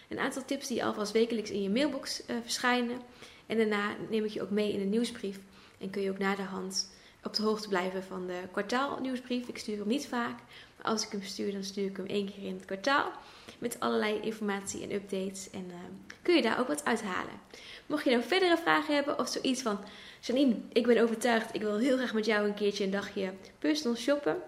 een 0.09 0.19
aantal 0.19 0.45
tips 0.45 0.66
die 0.66 0.85
alvast 0.85 1.12
wekelijks 1.12 1.50
in 1.50 1.62
je 1.62 1.71
mailbox 1.71 2.23
verschijnen. 2.42 3.00
En 3.47 3.57
daarna 3.57 3.95
neem 4.11 4.25
ik 4.25 4.30
je 4.30 4.42
ook 4.42 4.50
mee 4.50 4.73
in 4.73 4.80
een 4.80 4.90
nieuwsbrief. 4.90 5.38
En 5.78 5.90
kun 5.90 6.02
je 6.02 6.11
ook 6.11 6.19
na 6.19 6.35
de 6.35 6.42
hand 6.42 6.90
op 7.23 7.35
de 7.35 7.42
hoogte 7.42 7.69
blijven 7.69 8.02
van 8.02 8.26
de 8.26 8.40
kwartaalnieuwsbrief. 8.52 9.49
Ik 9.49 9.59
stuur 9.59 9.78
hem 9.78 9.88
niet 9.88 10.07
vaak, 10.07 10.38
als 10.82 11.04
ik 11.04 11.10
hem 11.10 11.22
stuur, 11.22 11.52
dan 11.52 11.64
stuur 11.64 11.87
ik 11.87 11.96
hem 11.96 12.06
één 12.06 12.26
keer 12.26 12.44
in 12.44 12.54
het 12.54 12.64
kwartaal. 12.64 13.12
Met 13.58 13.80
allerlei 13.80 14.20
informatie 14.20 14.82
en 14.82 14.92
updates. 14.92 15.50
En 15.50 15.64
uh, 15.68 15.75
kun 16.22 16.34
je 16.34 16.42
daar 16.42 16.60
ook 16.60 16.68
wat 16.68 16.84
uithalen. 16.84 17.40
Mocht 17.87 18.04
je 18.04 18.10
nou 18.10 18.22
verdere 18.22 18.56
vragen 18.56 18.94
hebben 18.94 19.18
of 19.18 19.28
zoiets 19.28 19.62
van... 19.62 19.78
Janine, 20.20 20.54
ik 20.72 20.87
ben 20.87 21.02
overtuigd, 21.02 21.54
ik 21.54 21.60
wil 21.60 21.78
heel 21.78 21.96
graag 21.96 22.14
met 22.14 22.26
jou 22.26 22.46
een 22.46 22.54
keertje 22.54 22.84
een 22.84 22.90
dagje 22.90 23.32
personal 23.58 23.96
shoppen. 23.96 24.42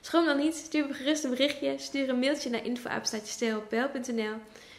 Schroom 0.00 0.24
dan 0.24 0.36
niet, 0.36 0.54
stuur 0.54 0.86
me 0.86 0.94
gerust 0.94 1.24
een 1.24 1.30
berichtje. 1.30 1.74
Stuur 1.78 2.08
een 2.08 2.18
mailtje 2.18 2.50
naar 2.50 2.64
info.stijlopel.nl 2.64 4.34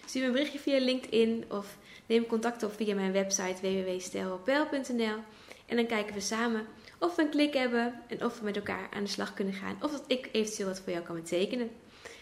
Stuur 0.05 0.21
me 0.21 0.27
een 0.27 0.31
berichtje 0.33 0.59
via 0.59 0.79
LinkedIn 0.79 1.45
of 1.49 1.77
neem 2.05 2.25
contact 2.25 2.63
op 2.63 2.73
via 2.75 2.95
mijn 2.95 3.11
website 3.11 3.61
www.stijlopel.nl 3.61 5.17
En 5.65 5.75
dan 5.75 5.85
kijken 5.85 6.13
we 6.13 6.19
samen 6.19 6.67
of 7.03 7.15
we 7.15 7.21
een 7.21 7.29
klik 7.29 7.53
hebben 7.53 7.93
en 8.07 8.25
of 8.25 8.39
we 8.39 8.45
met 8.45 8.55
elkaar 8.55 8.87
aan 8.93 9.03
de 9.03 9.09
slag 9.09 9.33
kunnen 9.33 9.53
gaan. 9.53 9.75
Of 9.81 9.91
dat 9.91 10.03
ik 10.07 10.29
eventueel 10.31 10.67
wat 10.67 10.81
voor 10.83 10.93
jou 10.93 11.05
kan 11.05 11.15
betekenen. 11.15 11.69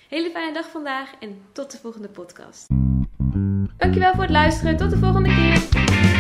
Hele 0.10 0.30
fijne 0.30 0.54
dag 0.54 0.70
vandaag 0.70 1.12
en 1.20 1.42
tot 1.52 1.72
de 1.72 1.78
volgende 1.78 2.10
podcast. 2.10 2.68
Dankjewel 3.78 4.14
voor 4.14 4.24
het 4.24 4.32
luisteren. 4.32 4.78
Tot 4.78 4.90
de 4.90 4.98
volgende 4.98 5.30
keer. 5.30 6.11